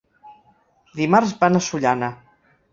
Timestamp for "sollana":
1.69-2.13